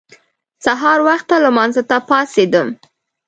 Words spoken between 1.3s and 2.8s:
لمانځه ته پاڅېدم.